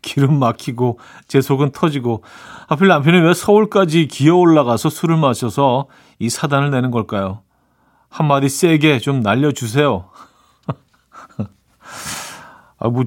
기름 0.02 0.38
막히고 0.38 0.98
제 1.26 1.40
속은 1.40 1.72
터지고 1.72 2.22
하필 2.68 2.88
남편이 2.88 3.18
왜 3.18 3.34
서울까지 3.34 4.08
기어 4.08 4.36
올라가서 4.36 4.88
술을 4.88 5.16
마셔서 5.16 5.88
이 6.18 6.30
사단을 6.30 6.70
내는 6.70 6.90
걸까요? 6.90 7.42
한마디 8.08 8.48
세게 8.48 9.00
좀 9.00 9.20
날려주세요. 9.20 10.08
아, 12.78 12.88
뭐, 12.88 13.04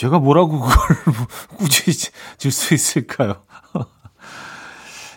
제가 0.00 0.18
뭐라고 0.18 0.60
그걸 0.60 0.96
굳이 1.58 2.08
줄수 2.38 2.72
있을까요? 2.72 3.34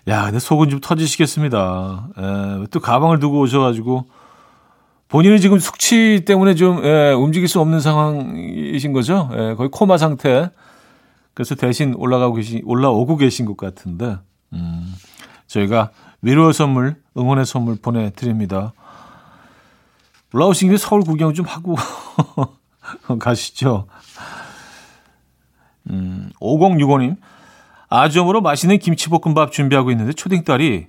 야, 0.09 0.25
근데 0.25 0.39
속은 0.39 0.69
좀 0.69 0.81
터지시겠습니다. 0.81 2.09
에, 2.17 2.67
또 2.69 2.81
가방을 2.81 3.19
두고 3.19 3.39
오셔가지고, 3.39 4.09
본인은 5.07 5.37
지금 5.37 5.57
숙취 5.57 6.25
때문에 6.25 6.55
좀, 6.55 6.83
예, 6.83 7.13
움직일 7.13 7.47
수 7.47 7.61
없는 7.61 7.79
상황이신 7.79 8.91
거죠? 8.91 9.29
예, 9.31 9.53
거의 9.53 9.69
코마 9.71 9.97
상태. 9.97 10.51
그래서 11.33 11.55
대신 11.55 11.93
올라가고 11.95 12.35
계신, 12.35 12.61
올라오고 12.65 13.15
계신 13.15 13.45
것 13.45 13.55
같은데, 13.55 14.17
음, 14.51 14.93
저희가 15.47 15.91
위로의 16.21 16.53
선물, 16.53 17.01
응원의 17.17 17.45
선물 17.45 17.77
보내드립니다. 17.81 18.73
올라오신 20.33 20.67
김에 20.67 20.77
서울 20.77 21.03
구경 21.03 21.33
좀 21.33 21.45
하고 21.45 21.77
가시죠. 23.17 23.87
음, 25.89 26.31
5065님. 26.41 27.17
아점으로 27.89 28.41
맛있는 28.41 28.79
김치볶음밥 28.79 29.51
준비하고 29.51 29.91
있는데 29.91 30.13
초딩 30.13 30.43
딸이 30.45 30.87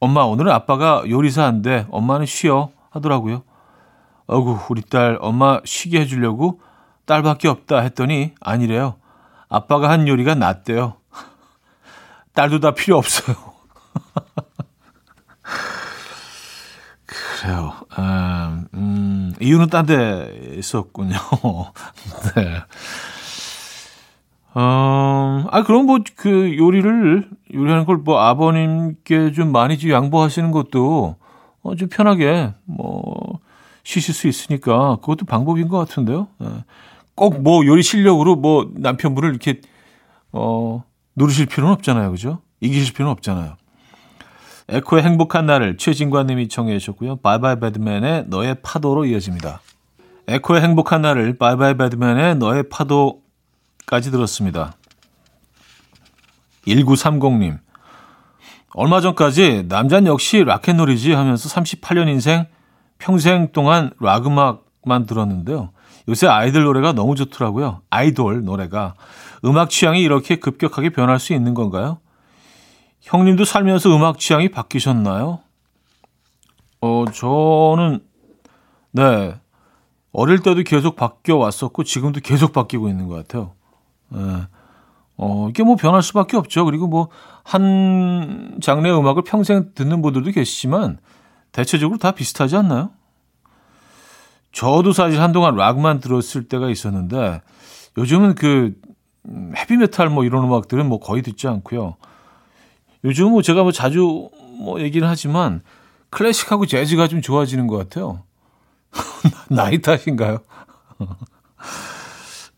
엄마 0.00 0.22
오늘은 0.22 0.50
아빠가 0.52 1.02
요리사인데 1.08 1.86
엄마는 1.90 2.24
쉬어 2.26 2.70
하더라고요. 2.90 3.42
어구 4.26 4.58
우리 4.70 4.80
딸 4.82 5.18
엄마 5.20 5.60
쉬게 5.64 6.00
해주려고 6.00 6.60
딸밖에 7.04 7.48
없다 7.48 7.80
했더니 7.80 8.32
아니래요. 8.40 8.96
아빠가 9.50 9.90
한 9.90 10.08
요리가 10.08 10.34
낫대요. 10.34 10.96
딸도 12.32 12.60
다 12.60 12.70
필요 12.72 12.96
없어요. 12.96 13.36
그래요. 17.06 17.74
음, 17.98 18.66
음, 18.74 19.34
이유는 19.40 19.68
딴 19.68 19.84
데 19.86 20.54
있었군요. 20.56 21.16
네. 22.34 22.62
어, 24.54 25.44
아, 25.50 25.62
그럼 25.64 25.86
뭐, 25.86 25.98
그 26.16 26.56
요리를, 26.56 27.28
요리하는 27.54 27.84
걸 27.86 27.98
뭐 28.04 28.20
아버님께 28.20 29.32
좀 29.32 29.50
많이 29.52 29.78
좀 29.78 29.90
양보하시는 29.90 30.50
것도, 30.52 31.16
어, 31.62 31.74
좀 31.76 31.88
편하게, 31.88 32.52
뭐, 32.64 33.40
쉬실 33.82 34.14
수 34.14 34.28
있으니까, 34.28 34.96
그것도 34.96 35.26
방법인 35.26 35.68
것 35.68 35.78
같은데요. 35.78 36.28
예. 36.42 36.64
꼭뭐 37.16 37.66
요리 37.66 37.82
실력으로 37.82 38.36
뭐 38.36 38.70
남편분을 38.74 39.30
이렇게, 39.30 39.60
어, 40.32 40.84
누르실 41.16 41.46
필요는 41.46 41.72
없잖아요. 41.74 42.10
그죠? 42.10 42.40
이기실 42.60 42.94
필요는 42.94 43.12
없잖아요. 43.12 43.56
에코의 44.68 45.02
행복한 45.02 45.46
날을 45.46 45.76
최진관 45.76 46.26
님이 46.26 46.48
청해 46.48 46.78
주셨고요. 46.78 47.16
바이바이 47.16 47.60
배드맨의 47.60 48.26
너의 48.28 48.56
파도로 48.62 49.04
이어집니다. 49.04 49.60
에코의 50.26 50.62
행복한 50.62 51.02
날을 51.02 51.36
바이바이 51.38 51.76
배드맨의 51.76 52.36
너의 52.36 52.68
파도 52.70 53.23
까지 53.86 54.10
들었습니다. 54.10 54.74
1930님. 56.66 57.58
얼마 58.74 59.00
전까지 59.00 59.66
남잔 59.68 60.06
역시 60.06 60.42
락앤롤이지 60.42 61.12
하면서 61.12 61.48
38년 61.48 62.08
인생 62.08 62.46
평생 62.98 63.52
동안 63.52 63.92
락 64.00 64.26
음악만 64.26 65.06
들었는데요. 65.06 65.70
요새 66.08 66.26
아이들 66.26 66.64
노래가 66.64 66.92
너무 66.92 67.14
좋더라고요. 67.14 67.82
아이돌 67.90 68.44
노래가. 68.44 68.94
음악 69.44 69.70
취향이 69.70 70.00
이렇게 70.00 70.36
급격하게 70.36 70.90
변할 70.90 71.18
수 71.18 71.32
있는 71.34 71.54
건가요? 71.54 71.98
형님도 73.00 73.44
살면서 73.44 73.94
음악 73.94 74.18
취향이 74.18 74.50
바뀌셨나요? 74.50 75.40
어, 76.80 77.04
저는, 77.12 78.00
네. 78.92 79.34
어릴 80.12 80.40
때도 80.40 80.62
계속 80.62 80.96
바뀌어 80.96 81.36
왔었고, 81.36 81.84
지금도 81.84 82.20
계속 82.20 82.52
바뀌고 82.52 82.88
있는 82.88 83.08
것 83.08 83.14
같아요. 83.14 83.52
네. 84.14 84.46
어, 85.16 85.48
이게 85.48 85.62
뭐 85.62 85.76
변할 85.76 86.02
수밖에 86.02 86.36
없죠. 86.36 86.64
그리고 86.64 86.86
뭐, 86.86 87.08
한 87.44 88.58
장르의 88.60 88.98
음악을 88.98 89.22
평생 89.22 89.70
듣는 89.74 90.02
분들도 90.02 90.32
계시지만, 90.32 90.98
대체적으로 91.52 91.98
다 91.98 92.10
비슷하지 92.10 92.56
않나요? 92.56 92.90
저도 94.52 94.92
사실 94.92 95.20
한동안 95.20 95.56
락만 95.56 96.00
들었을 96.00 96.48
때가 96.48 96.68
있었는데, 96.68 97.42
요즘은 97.96 98.34
그, 98.34 98.74
헤비메탈 99.56 100.10
뭐 100.10 100.24
이런 100.24 100.44
음악들은 100.44 100.86
뭐 100.88 100.98
거의 101.00 101.22
듣지 101.22 101.48
않고요. 101.48 101.96
요즘 103.04 103.30
뭐 103.30 103.42
제가 103.42 103.62
뭐 103.62 103.72
자주 103.72 104.30
뭐 104.58 104.80
얘기를 104.80 105.08
하지만 105.08 105.62
클래식하고 106.10 106.66
재즈가 106.66 107.08
좀 107.08 107.22
좋아지는 107.22 107.66
것 107.66 107.76
같아요. 107.76 108.22
나이 109.48 109.80
탓인가요? 109.80 110.38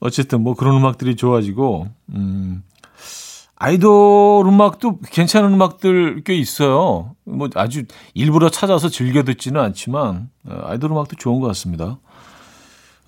어쨌든 0.01 0.43
뭐 0.43 0.55
그런 0.55 0.77
음악들이 0.77 1.17
좋아지고, 1.17 1.89
음, 2.15 2.63
아이돌 3.57 4.47
음악도 4.47 4.99
괜찮은 5.01 5.55
음악들 5.55 6.23
꽤 6.25 6.35
있어요. 6.37 7.15
뭐 7.25 7.49
아주 7.55 7.85
일부러 8.15 8.51
찾아서 8.51 8.89
즐겨 8.89 9.23
듣지는 9.23 9.61
않지만, 9.61 10.31
어, 10.45 10.61
아이돌 10.65 10.91
음악도 10.91 11.17
좋은 11.17 11.41
것 11.41 11.47
같습니다. 11.49 11.99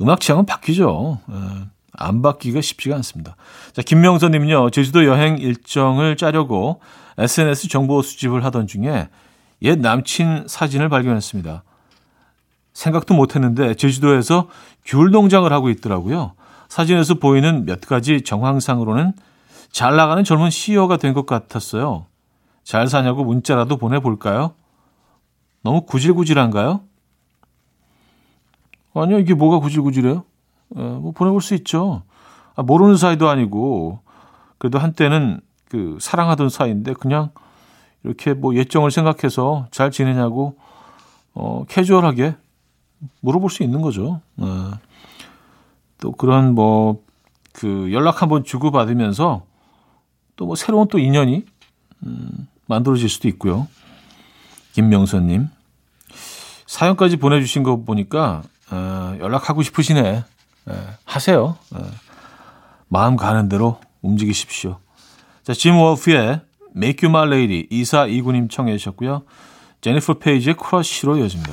음악 0.00 0.20
취향은 0.20 0.46
바뀌죠. 0.46 1.18
어, 1.26 1.66
안 1.92 2.22
바뀌기가 2.22 2.60
쉽지가 2.60 2.96
않습니다. 2.96 3.36
자, 3.72 3.82
김명선 3.82 4.30
님은요, 4.32 4.70
제주도 4.70 5.04
여행 5.04 5.38
일정을 5.38 6.16
짜려고 6.16 6.80
SNS 7.18 7.68
정보 7.68 8.00
수집을 8.02 8.44
하던 8.44 8.66
중에 8.68 9.08
옛 9.62 9.78
남친 9.78 10.44
사진을 10.46 10.88
발견했습니다. 10.88 11.64
생각도 12.72 13.14
못했는데 13.14 13.74
제주도에서 13.74 14.48
귤 14.84 15.10
농장을 15.10 15.52
하고 15.52 15.68
있더라고요. 15.68 16.34
사진에서 16.68 17.14
보이는 17.14 17.64
몇 17.64 17.80
가지 17.80 18.22
정황상으로는 18.22 19.12
잘 19.70 19.96
나가는 19.96 20.22
젊은 20.24 20.50
CEO가 20.50 20.96
된 20.96 21.14
것 21.14 21.26
같았어요. 21.26 22.06
잘 22.64 22.86
사냐고 22.88 23.24
문자라도 23.24 23.76
보내볼까요? 23.76 24.52
너무 25.62 25.82
구질구질한가요? 25.82 26.80
아니요, 28.94 29.18
이게 29.18 29.34
뭐가 29.34 29.58
구질구질해요? 29.60 30.24
에, 30.76 30.80
뭐 30.80 31.12
보내볼 31.12 31.40
수 31.40 31.54
있죠. 31.54 32.02
아, 32.56 32.62
모르는 32.62 32.96
사이도 32.96 33.28
아니고, 33.28 34.00
그래도 34.58 34.78
한때는 34.78 35.40
그 35.70 35.96
사랑하던 36.00 36.48
사이인데 36.48 36.94
그냥 36.94 37.30
이렇게 38.02 38.34
뭐 38.34 38.54
예정을 38.54 38.90
생각해서 38.90 39.66
잘 39.70 39.90
지내냐고 39.90 40.56
어 41.34 41.64
캐주얼하게 41.68 42.34
물어볼 43.20 43.50
수 43.50 43.62
있는 43.62 43.82
거죠. 43.82 44.20
네. 44.36 44.46
또 46.00 46.12
그런 46.12 46.54
뭐 46.54 47.08
그 47.58 47.92
연락 47.92 48.22
한번 48.22 48.44
주고 48.44 48.70
받으면서 48.70 49.44
또 50.36 50.46
뭐 50.46 50.54
새로운 50.54 50.86
또 50.86 51.00
인연이 51.00 51.44
음, 52.06 52.46
만들어질 52.66 53.08
수도 53.08 53.26
있고요. 53.28 53.66
김명선님. 54.72 55.48
사연까지 56.66 57.16
보내주신 57.16 57.64
거 57.64 57.82
보니까 57.82 58.42
어, 58.70 59.16
연락하고 59.18 59.62
싶으시네. 59.62 60.24
에, 60.68 60.72
하세요. 61.04 61.56
에, 61.74 61.78
마음 62.86 63.16
가는 63.16 63.48
대로 63.48 63.80
움직이십시오. 64.02 64.78
자, 65.42 65.52
짐 65.52 65.76
월프의 65.76 66.40
Make 66.76 67.08
You 67.08 67.10
My 67.10 67.26
Lady 67.26 67.66
2429님 67.70 68.48
청해 68.48 68.76
주셨고요. 68.76 69.22
제니퍼 69.80 70.14
페이지의 70.14 70.56
크러쉬로 70.56 71.16
이어집니다. 71.16 71.52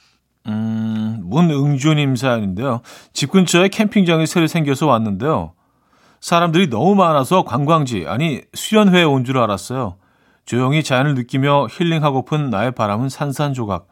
문응주님 1.31 2.15
사연인데요. 2.15 2.81
집 3.13 3.31
근처에 3.31 3.69
캠핑장이 3.69 4.27
새로 4.27 4.45
생겨서 4.47 4.85
왔는데요. 4.85 5.53
사람들이 6.19 6.69
너무 6.69 6.93
많아서 6.95 7.43
관광지, 7.43 8.05
아니 8.07 8.41
수련회에 8.53 9.03
온 9.03 9.25
줄 9.25 9.39
알았어요. 9.39 9.95
조용히 10.45 10.83
자연을 10.83 11.15
느끼며 11.15 11.67
힐링하고픈 11.71 12.49
나의 12.51 12.71
바람은 12.73 13.09
산산조각. 13.09 13.87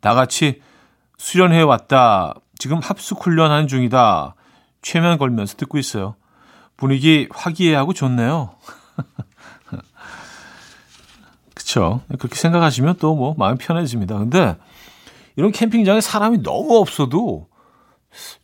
다 0.00 0.14
같이 0.14 0.60
수련회에 1.18 1.62
왔다. 1.62 2.34
지금 2.58 2.80
합숙 2.80 3.24
훈련하는 3.24 3.68
중이다. 3.68 4.34
최면 4.82 5.16
걸면서 5.18 5.56
듣고 5.56 5.78
있어요. 5.78 6.16
분위기 6.76 7.28
화기애애하고 7.32 7.92
좋네요. 7.94 8.50
그쵸. 11.54 12.02
그렇게 12.18 12.34
생각하시면 12.36 12.96
또 12.98 13.14
뭐 13.14 13.34
마음 13.38 13.56
편해집니다. 13.56 14.18
근데 14.18 14.56
이런 15.36 15.52
캠핑장에 15.52 16.00
사람이 16.00 16.42
너무 16.42 16.76
없어도 16.78 17.48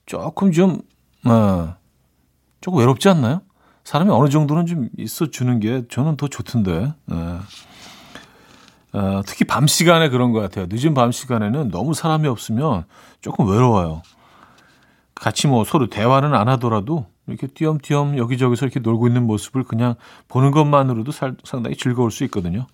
조금 0.07 0.53
좀, 0.53 0.81
어, 1.24 1.74
조금 2.61 2.81
외롭지 2.81 3.09
않나요? 3.09 3.42
사람이 3.85 4.11
어느 4.11 4.29
정도는 4.29 4.66
좀 4.66 4.88
있어 4.98 5.31
주는 5.31 5.61
게 5.61 5.85
저는 5.88 6.16
더 6.16 6.29
좋던데. 6.29 6.92
어. 7.11 7.40
어, 8.92 9.22
특히 9.24 9.44
밤 9.44 9.66
시간에 9.66 10.09
그런 10.09 10.33
것 10.33 10.40
같아요. 10.40 10.66
늦은 10.68 10.94
밤 10.94 11.12
시간에는 11.12 11.70
너무 11.70 11.94
사람이 11.94 12.26
없으면 12.26 12.85
조금 13.20 13.48
외로워요. 13.48 14.03
같이 15.14 15.46
뭐 15.46 15.64
서로 15.64 15.88
대화는 15.88 16.35
안 16.35 16.48
하더라도 16.48 17.07
이렇게 17.26 17.46
띄엄띄엄 17.46 18.18
여기저기서 18.18 18.66
이렇게 18.66 18.81
놀고 18.81 19.07
있는 19.07 19.26
모습을 19.26 19.62
그냥 19.64 19.94
보는 20.29 20.50
것만으로도 20.50 21.12
살, 21.12 21.37
상당히 21.44 21.76
즐거울 21.76 22.11
수 22.11 22.24
있거든요. 22.24 22.66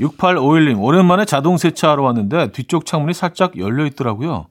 6851님, 0.00 0.82
오랜만에 0.82 1.24
자동 1.24 1.56
세차하러 1.56 2.02
왔는데 2.02 2.52
뒤쪽 2.52 2.84
창문이 2.86 3.14
살짝 3.14 3.58
열려 3.58 3.86
있더라고요. 3.86 4.48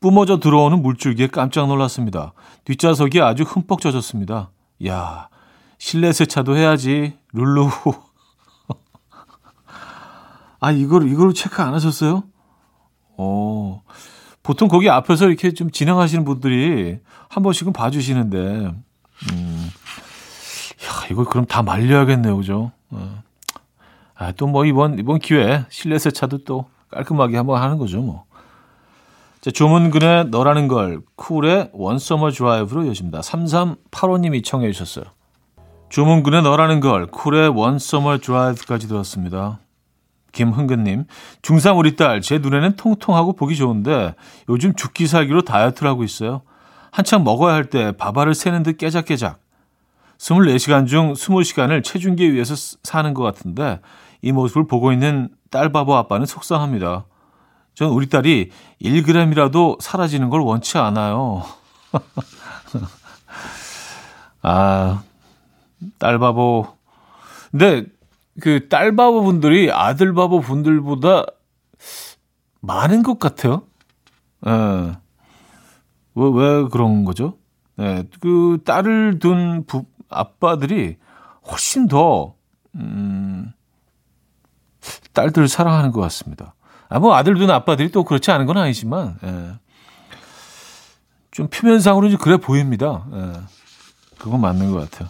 뿜어져 0.00 0.40
들어오는 0.40 0.82
물줄기에 0.82 1.28
깜짝 1.28 1.66
놀랐습니다. 1.66 2.32
뒷좌석이 2.64 3.20
아주 3.20 3.42
흠뻑 3.44 3.80
젖었습니다. 3.80 4.50
야, 4.86 5.28
실내 5.78 6.12
세차도 6.12 6.56
해야지. 6.56 7.18
룰루. 7.32 7.68
아, 10.60 10.70
이걸, 10.72 11.10
이걸 11.10 11.32
체크 11.34 11.62
안 11.62 11.74
하셨어요? 11.74 12.24
어, 13.16 13.82
보통 14.42 14.68
거기 14.68 14.88
앞에서 14.88 15.28
이렇게 15.28 15.52
좀 15.52 15.70
진행하시는 15.70 16.24
분들이 16.24 16.98
한 17.28 17.42
번씩은 17.42 17.72
봐 17.72 17.90
주시는데, 17.90 18.38
음, 18.38 19.70
야, 20.84 21.06
이거 21.10 21.24
그럼 21.24 21.44
다 21.46 21.62
말려야겠네요. 21.62 22.36
그죠? 22.36 22.72
어. 22.90 23.22
아, 24.20 24.32
또 24.32 24.46
뭐 24.46 24.66
이번, 24.66 24.98
이번 24.98 25.18
기회에 25.18 25.64
실내 25.70 25.98
세차도 25.98 26.44
또 26.44 26.66
깔끔하게 26.90 27.38
한번 27.38 27.62
하는 27.62 27.78
거죠, 27.78 28.02
뭐. 28.02 28.24
자, 29.40 29.50
조문근의 29.50 30.26
너라는 30.26 30.68
걸 30.68 31.00
쿨의 31.16 31.70
원서머 31.72 32.30
드라이브로 32.30 32.86
여집니다. 32.86 33.20
3385님이 33.20 34.44
청해 34.44 34.70
주셨어요. 34.72 35.06
조문근의 35.88 36.42
너라는 36.42 36.80
걸 36.80 37.06
쿨의 37.06 37.48
원서머 37.48 38.18
드라이브까지 38.18 38.88
들었습니다. 38.88 39.58
김흥근님, 40.32 41.06
중3 41.40 41.78
우리 41.78 41.96
딸, 41.96 42.20
제 42.20 42.38
눈에는 42.38 42.76
통통하고 42.76 43.32
보기 43.32 43.56
좋은데 43.56 44.14
요즘 44.50 44.74
죽기 44.74 45.06
살기로 45.06 45.42
다이어트를 45.42 45.88
하고 45.90 46.04
있어요. 46.04 46.42
한창 46.92 47.24
먹어야 47.24 47.54
할 47.54 47.70
때 47.70 47.92
밥알을 47.92 48.34
새는 48.34 48.62
듯 48.62 48.76
깨작깨작. 48.76 49.40
24시간 50.18 50.86
중 50.86 51.14
20시간을 51.14 51.82
체중계에 51.82 52.30
위해서 52.32 52.54
사는 52.82 53.14
것 53.14 53.22
같은데 53.22 53.80
이 54.22 54.32
모습을 54.32 54.66
보고 54.66 54.92
있는 54.92 55.28
딸 55.50 55.72
바보 55.72 55.96
아빠는 55.96 56.26
속상합니다. 56.26 57.06
전 57.74 57.90
우리 57.90 58.08
딸이 58.08 58.50
1g이라도 58.82 59.80
사라지는 59.80 60.30
걸 60.30 60.40
원치 60.40 60.78
않아요. 60.78 61.44
아, 64.42 65.02
딸 65.98 66.18
바보. 66.18 66.66
근데 67.50 67.84
그 68.40 68.68
딸 68.68 68.96
바보 68.96 69.22
분들이 69.22 69.70
아들 69.70 70.14
바보 70.14 70.40
분들보다 70.40 71.24
많은 72.60 73.02
것 73.02 73.18
같아요. 73.18 73.62
예. 74.46 74.50
왜, 76.14 76.30
왜 76.34 76.68
그런 76.68 77.04
거죠? 77.04 77.38
예, 77.78 78.04
그 78.20 78.58
딸을 78.64 79.18
둔 79.18 79.64
부, 79.66 79.84
아빠들이 80.08 80.96
훨씬 81.50 81.88
더, 81.88 82.34
음, 82.74 83.52
딸들을 85.12 85.48
사랑하는 85.48 85.92
것 85.92 86.00
같습니다. 86.02 86.54
아, 86.88 86.98
뭐 86.98 87.14
아들도 87.14 87.52
아빠들이 87.52 87.90
또 87.90 88.04
그렇지 88.04 88.30
않은 88.30 88.46
건 88.46 88.58
아니지만, 88.58 89.18
예. 89.24 89.52
좀 91.30 91.48
표면상으로는 91.48 92.18
그래 92.18 92.36
보입니다. 92.36 93.06
예. 93.12 93.32
그건 94.18 94.40
맞는 94.40 94.72
것 94.72 94.90
같아요. 94.90 95.08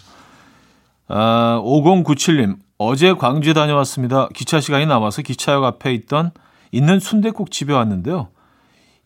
아, 1.08 1.60
5097님, 1.64 2.58
어제 2.78 3.12
광주에 3.12 3.52
다녀왔습니다. 3.52 4.28
기차 4.34 4.60
시간이 4.60 4.86
남아서 4.86 5.22
기차역 5.22 5.64
앞에 5.64 5.92
있던, 5.94 6.32
있는 6.72 7.00
순대국 7.00 7.50
집에 7.50 7.72
왔는데요. 7.72 8.28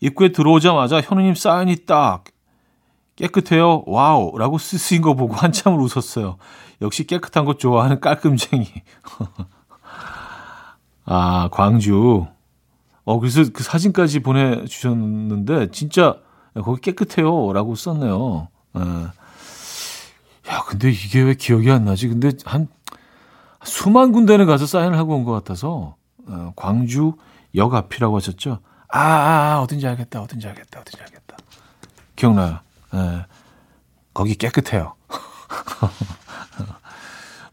입구에 0.01 0.31
들어오자마자 0.31 1.01
현우님 1.01 1.35
사인이 1.35 1.85
딱 1.85 2.25
깨끗해요. 3.15 3.83
와우. 3.87 4.37
라고 4.37 4.57
쓰신 4.57 5.01
거 5.01 5.13
보고 5.13 5.33
한참을 5.35 5.79
웃었어요. 5.79 6.37
역시 6.81 7.05
깨끗한 7.07 7.45
것 7.45 7.59
좋아하는 7.59 7.99
깔끔쟁이. 7.99 8.67
아, 11.05 11.49
광주. 11.51 12.25
어, 13.03 13.19
그래서 13.19 13.43
그 13.53 13.63
사진까지 13.63 14.19
보내주셨는데, 14.21 15.71
진짜, 15.71 16.17
거기 16.55 16.81
깨끗해요. 16.81 17.53
라고 17.53 17.75
썼네요. 17.75 18.47
에. 18.77 18.79
예. 18.79 20.51
야, 20.51 20.63
근데 20.67 20.89
이게 20.91 21.21
왜 21.21 21.33
기억이 21.35 21.71
안 21.71 21.85
나지? 21.85 22.07
근데 22.07 22.31
한, 22.45 22.67
수만 23.63 24.11
군데는 24.11 24.45
가서 24.45 24.65
사인을 24.65 24.97
하고 24.97 25.15
온 25.15 25.25
것 25.25 25.31
같아서, 25.31 25.95
어, 26.27 26.53
광주 26.55 27.13
역 27.55 27.73
앞이라고 27.73 28.15
하셨죠? 28.17 28.59
아, 28.89 28.99
아, 28.99 29.53
아, 29.55 29.59
어딘지 29.61 29.87
알겠다, 29.87 30.21
어딘지 30.21 30.47
알겠다, 30.47 30.79
어딘지 30.81 30.97
알겠다. 31.01 31.37
기억나요? 32.15 32.59
예. 32.93 33.25
거기 34.13 34.35
깨끗해요. 34.35 34.93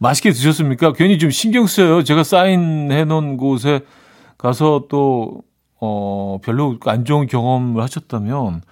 맛있게 0.02 0.32
드셨습니까? 0.32 0.92
괜히 0.94 1.16
좀 1.16 1.30
신경 1.30 1.66
쓰여요. 1.66 2.02
제가 2.02 2.24
사인해 2.24 3.04
놓은 3.04 3.36
곳에 3.36 3.82
가서 4.36 4.86
또, 4.88 5.42
어, 5.80 6.38
별로 6.42 6.76
안 6.86 7.04
좋은 7.04 7.28
경험을 7.28 7.80
하셨다면 7.80 8.62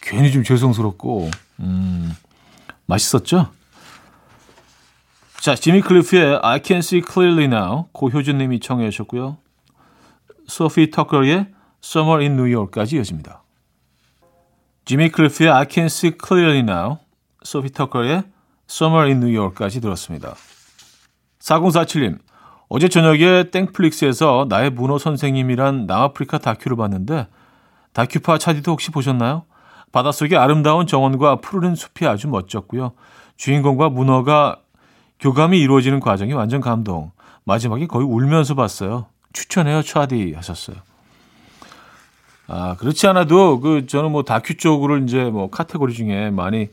괜히 0.00 0.32
좀 0.32 0.42
죄송스럽고, 0.44 1.30
음, 1.60 2.16
맛있었죠? 2.86 3.50
자, 5.40 5.54
지미 5.54 5.82
클리프의 5.82 6.40
I 6.42 6.60
Can 6.64 6.78
See 6.78 7.02
Clearly 7.06 7.44
Now, 7.44 7.88
고효준 7.92 8.38
님이 8.38 8.58
청해 8.58 8.88
주셨고요. 8.88 9.36
소피 10.46 10.90
터커의 10.90 11.48
Summer 11.84 12.22
in 12.22 12.32
New 12.32 12.50
York까지 12.52 12.96
이어집니다. 12.96 13.42
지미 14.86 15.10
클리프의 15.10 15.50
I 15.50 15.66
Can 15.68 15.86
See 15.86 16.14
Clearly 16.18 16.60
Now, 16.60 16.96
소피 17.44 17.70
터커의 17.70 18.24
Summer 18.68 19.06
in 19.06 19.18
New 19.18 19.36
York까지 19.36 19.80
들었습니다. 19.80 20.34
4047님, 21.40 22.18
어제 22.68 22.88
저녁에 22.88 23.50
땡플릭스에서 23.50 24.46
나의 24.48 24.70
문어 24.70 24.98
선생님이란 24.98 25.86
남아프리카 25.86 26.38
다큐를 26.38 26.76
봤는데 26.76 27.28
다큐파 27.92 28.38
차디도 28.38 28.72
혹시 28.72 28.90
보셨나요? 28.90 29.44
바닷속의 29.92 30.36
아름다운 30.36 30.86
정원과 30.86 31.36
푸르른 31.36 31.74
숲이 31.74 32.06
아주 32.06 32.28
멋졌고요. 32.28 32.92
주인공과 33.36 33.88
문어가 33.88 34.60
교감이 35.20 35.58
이루어지는 35.58 36.00
과정이 36.00 36.32
완전 36.32 36.60
감동. 36.60 37.12
마지막에 37.44 37.86
거의 37.86 38.04
울면서 38.06 38.54
봤어요. 38.54 39.06
추천해요, 39.32 39.82
차디 39.82 40.34
하셨어요. 40.34 40.76
아, 42.48 42.76
그렇지 42.76 43.06
않아도 43.06 43.60
그 43.60 43.86
저는 43.86 44.12
뭐 44.12 44.24
다큐 44.24 44.56
쪽으로 44.56 44.98
이제 44.98 45.24
뭐 45.24 45.50
카테고리 45.50 45.94
중에 45.94 46.30
많이 46.30 46.68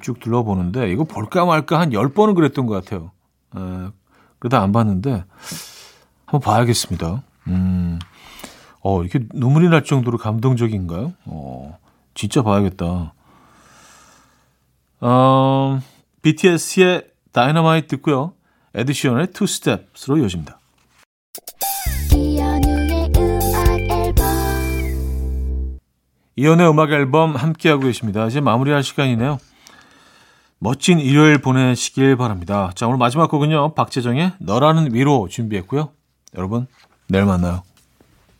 쭉 0.00 0.20
둘러보는데 0.20 0.90
이거 0.90 1.04
볼까 1.04 1.44
말까 1.44 1.78
한 1.78 1.90
10번은 1.90 2.34
그랬던 2.34 2.66
것 2.66 2.74
같아요. 2.74 3.12
에, 3.56 3.90
그러다 4.38 4.62
안 4.62 4.72
봤는데 4.72 5.24
한번 6.26 6.40
봐야겠습니다. 6.40 7.22
음. 7.48 7.98
어, 8.80 9.02
이렇게 9.02 9.26
눈물이 9.34 9.68
날 9.68 9.84
정도로 9.84 10.18
감동적인가요? 10.18 11.14
어, 11.26 11.78
진짜 12.14 12.42
봐야겠다. 12.42 13.14
어, 15.00 15.80
BTS의 16.22 17.06
다이너마이트 17.32 17.88
듣고요. 17.88 18.32
에드 18.74 18.93
시런의 18.93 19.32
Two 19.32 19.46
Steps로 19.46 20.18
이어집니다. 20.18 20.60
이현우의 26.36 26.70
음악 26.70 26.92
앨범 26.92 27.34
함께하고 27.34 27.82
계십니다. 27.82 28.26
이제 28.26 28.40
마무리할 28.40 28.84
시간이네요. 28.84 29.38
멋진 30.58 30.98
일요일 30.98 31.38
보내시길 31.38 32.16
바랍니다. 32.16 32.72
자, 32.74 32.86
오늘 32.86 32.98
마지막 32.98 33.30
곡은요. 33.30 33.74
박재정의 33.74 34.32
너라는 34.40 34.92
위로 34.92 35.28
준비했고요. 35.28 35.90
여러분, 36.36 36.66
내일 37.08 37.24
만나요. 37.24 37.62